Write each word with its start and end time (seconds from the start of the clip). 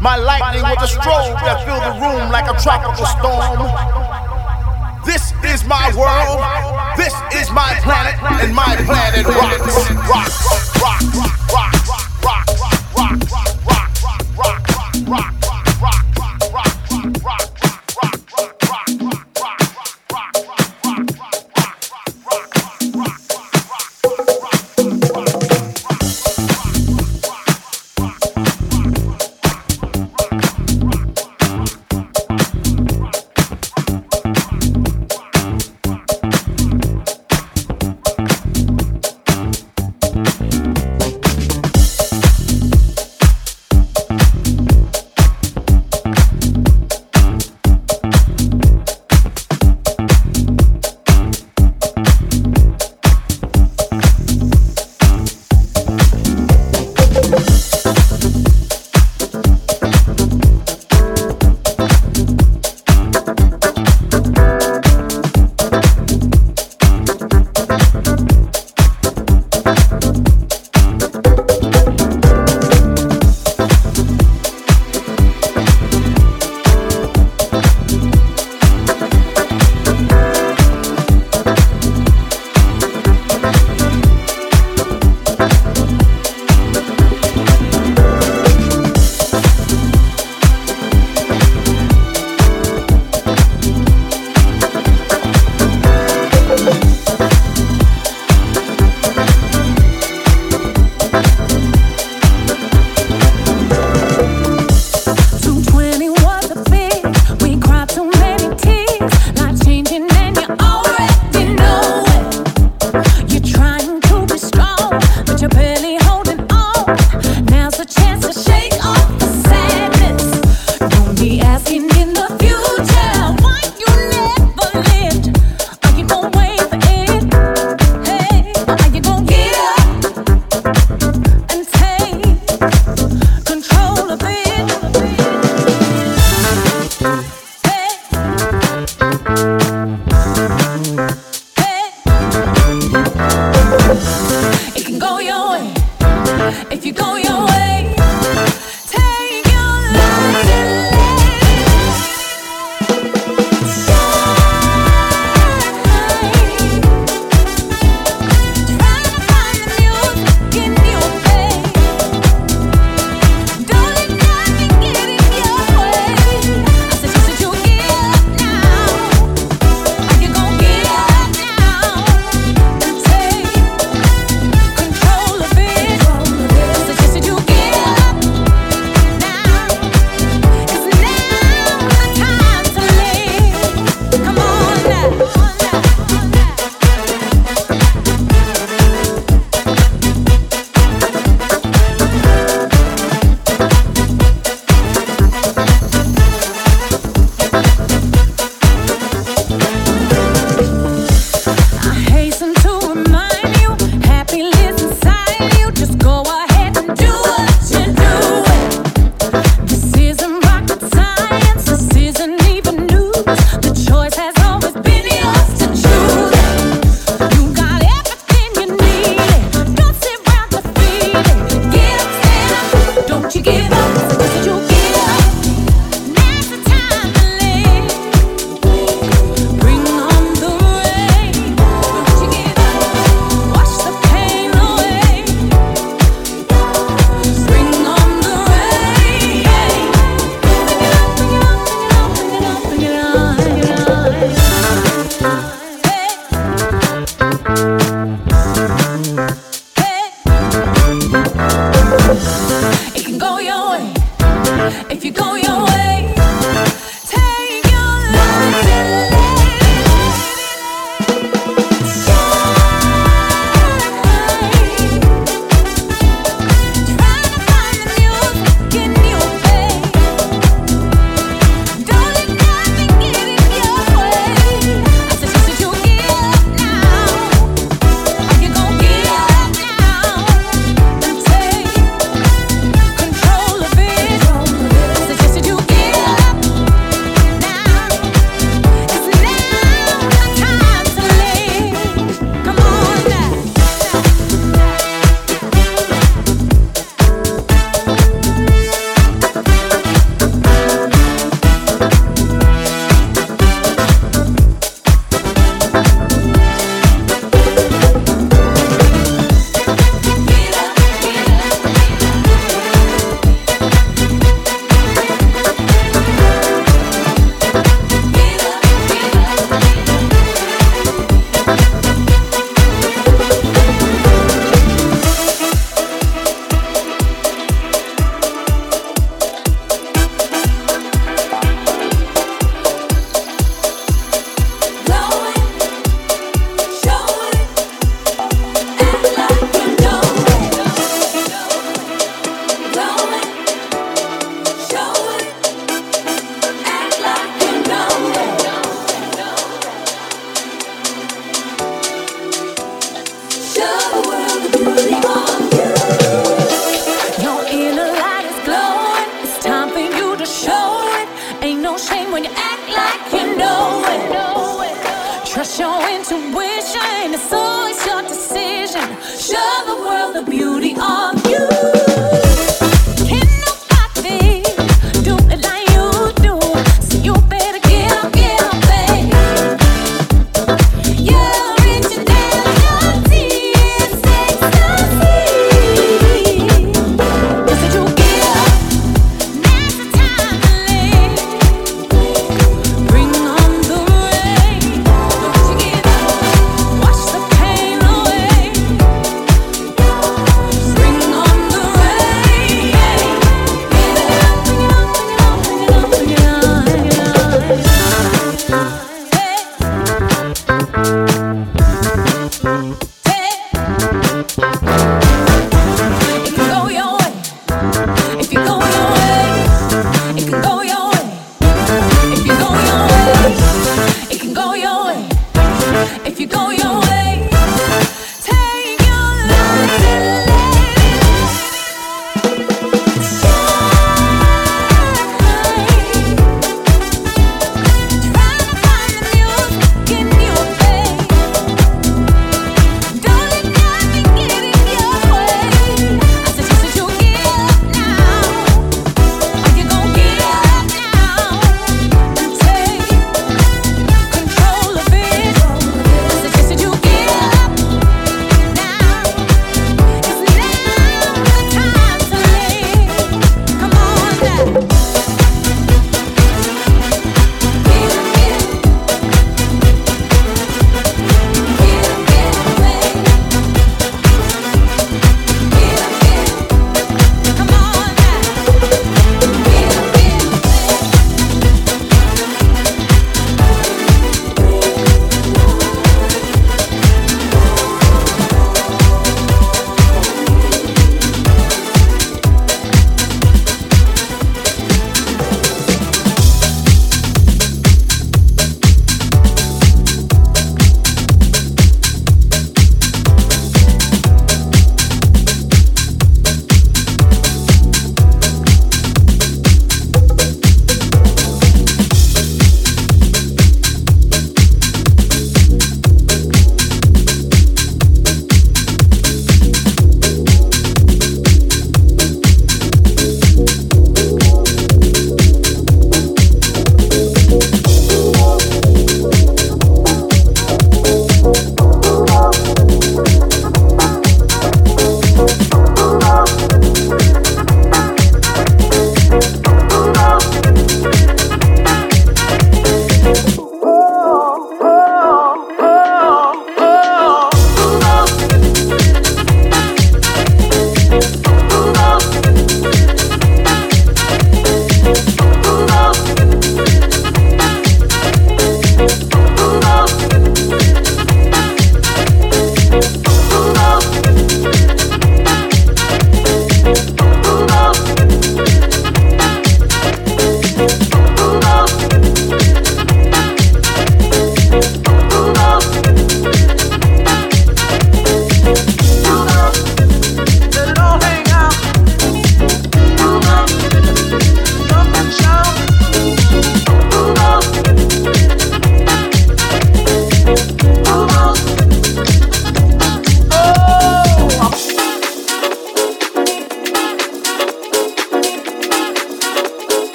My 0.00 0.16
lightning 0.16 0.62
was 0.62 0.78
the 0.80 0.98
strobe 0.98 1.36
that 1.44 1.60
filled 1.66 1.84
the 1.84 2.00
room 2.00 2.32
like 2.32 2.48
a 2.48 2.56
tropical 2.62 3.04
storm. 3.04 3.68
This 5.04 5.32
is 5.44 5.62
my 5.68 5.92
world. 5.92 6.40
This 6.96 7.12
is 7.36 7.50
my 7.52 7.78
planet, 7.84 8.16
and 8.42 8.54
my 8.54 8.76
planet 8.88 9.26
rocks, 9.26 9.90
rocks, 10.08 10.80
rocks, 10.80 11.52
rocks, 11.52 11.88
rocks, 11.88 12.09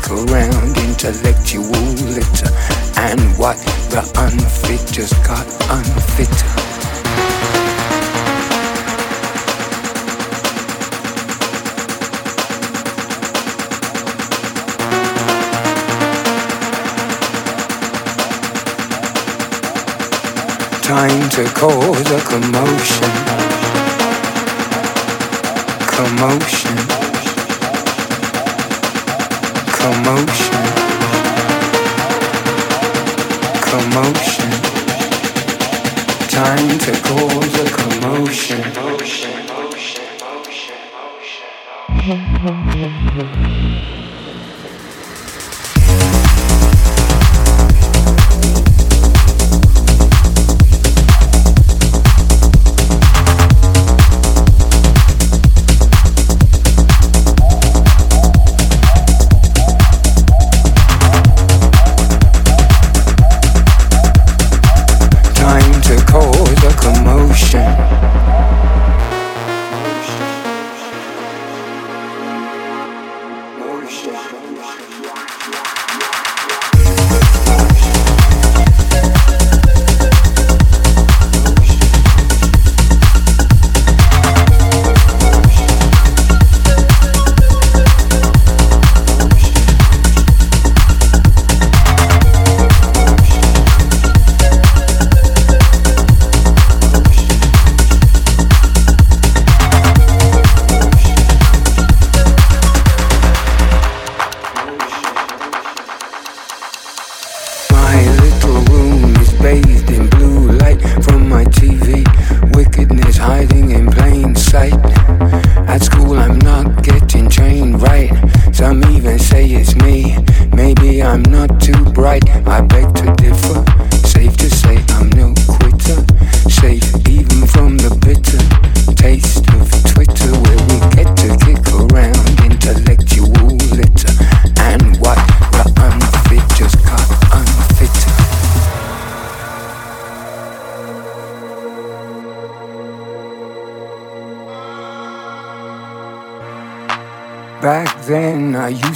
kick 0.00 0.10
around 0.10 0.76
intellectual 0.78 1.64
litter. 2.14 2.50
And 2.96 3.20
what 3.38 3.56
the 3.90 4.02
unfit 4.16 4.92
just 4.92 5.14
got 5.24 5.46
unfitter. 5.68 6.48
time 20.82 21.30
to 21.30 21.44
cause 21.54 22.10
a 22.10 22.20
commotion. 22.28 23.10
Commotion. 25.86 26.99
Commotion. 29.80 30.62
Commotion. 33.70 34.50
Time 36.28 36.78
to 36.78 36.92
cause 37.00 37.54
a 37.58 37.66
commotion. 37.70 38.60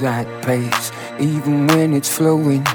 that 0.00 0.26
pace 0.44 0.92
even 1.18 1.66
when 1.66 1.94
it's 1.94 2.14
flowing. 2.14 2.66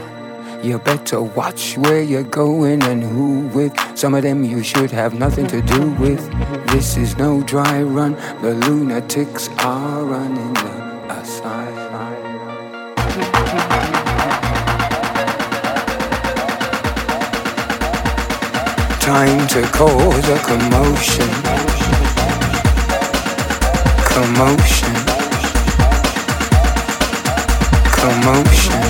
You 0.63 0.80
better 0.80 1.22
watch 1.22 1.78
where 1.78 2.01
you're 2.01 2.24
going 2.24 2.84
and 2.84 3.01
who 3.03 3.47
with. 3.47 3.74
Some 3.97 4.13
of 4.13 4.24
them 4.24 4.43
you 4.43 4.63
should 4.63 4.91
have 4.91 5.13
nothing 5.13 5.47
to 5.47 5.61
do 5.61 5.91
with. 5.93 6.22
This 6.67 6.97
is 6.97 7.17
no 7.17 7.41
dry 7.43 7.82
run, 7.82 8.13
the 8.41 8.53
lunatics 8.53 9.49
are 9.59 10.03
running 10.03 10.55
asylum. 11.09 11.91
Time 18.99 19.47
to 19.47 19.61
cause 19.72 20.30
a 20.30 20.39
commotion. 20.39 21.30
Commotion 24.13 25.00
commotion, 28.01 28.81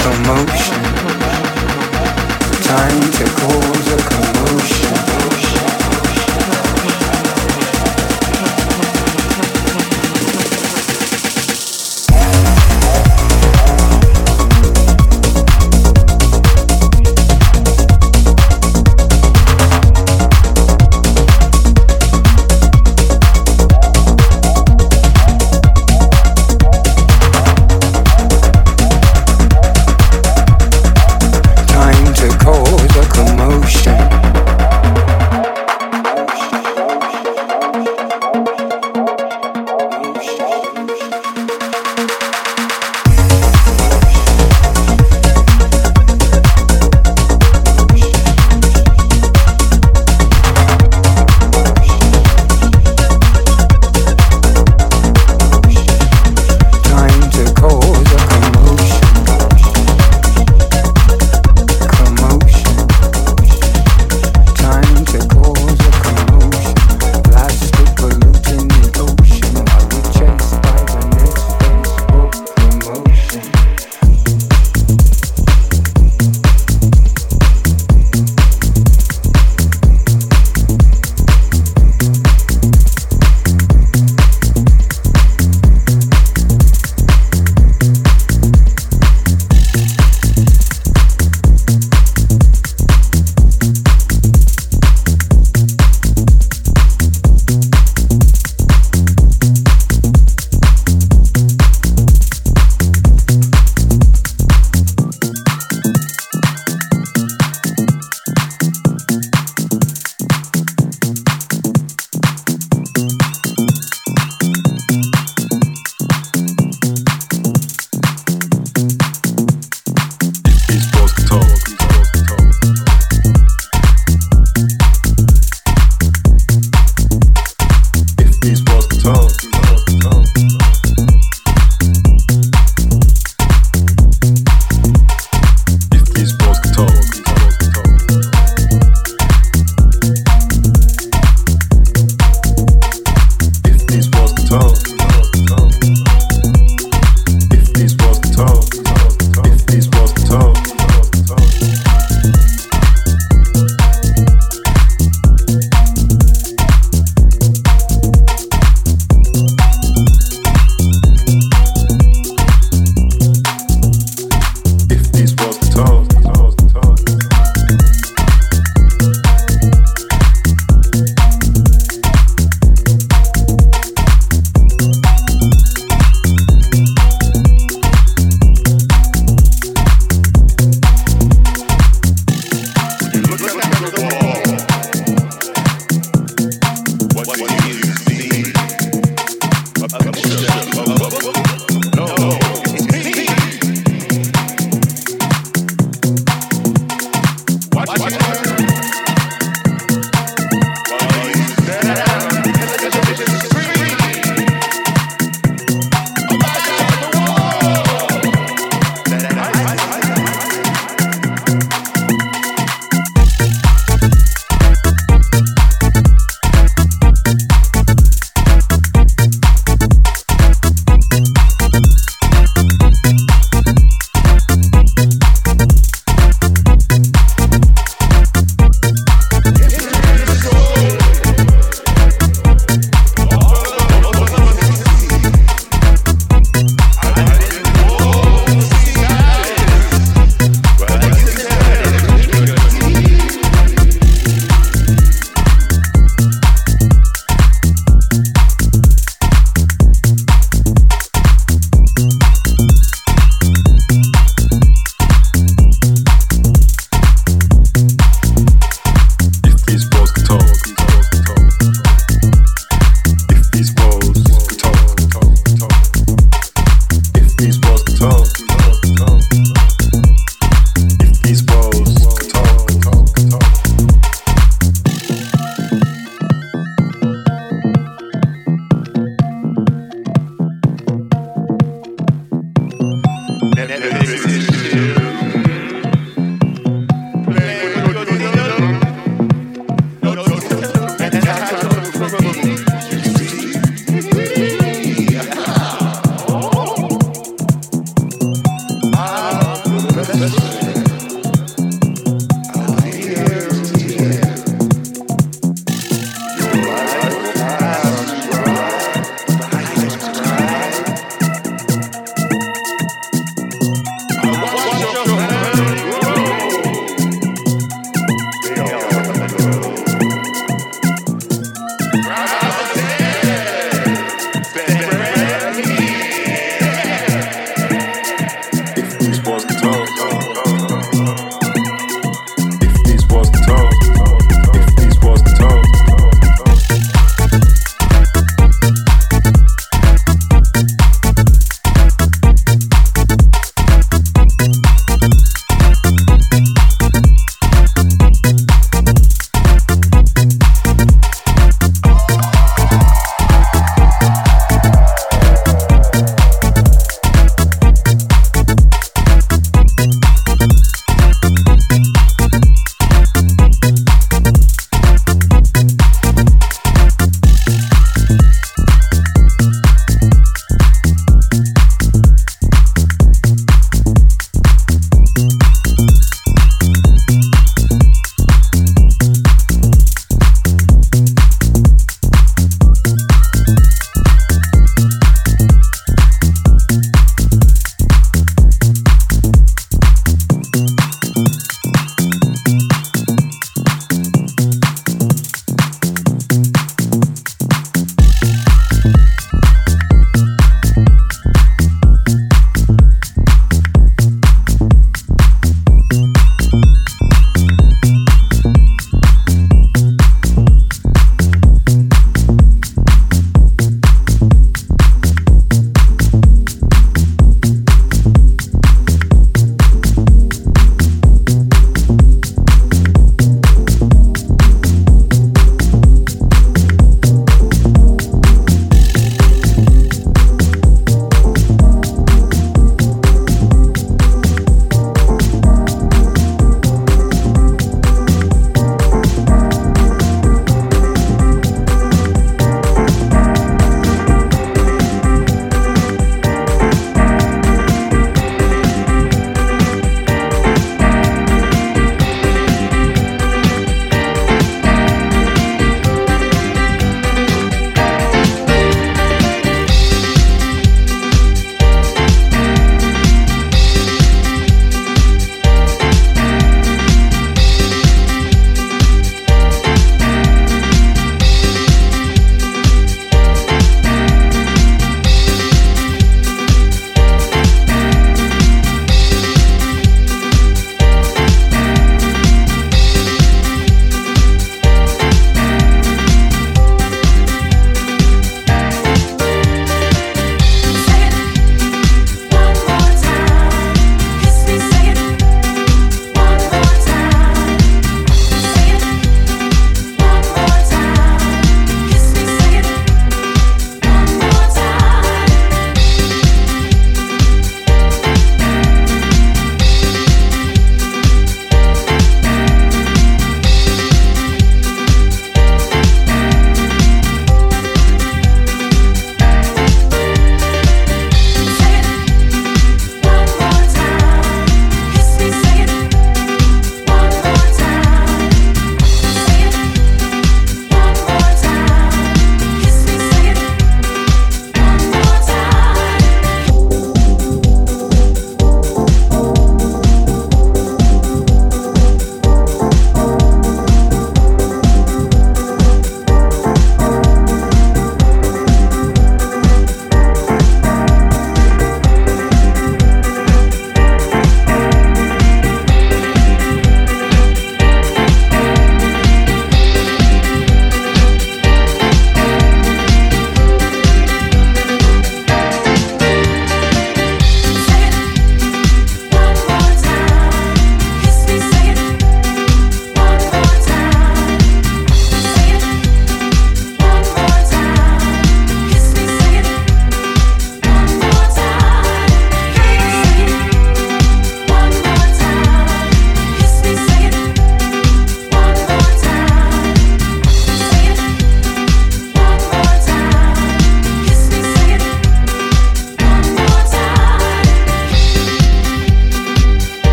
commotion. 0.00 0.82
Time 2.62 3.00
to 3.12 3.24
cause 3.36 3.92
a 3.92 4.08
commotion. 4.08 4.35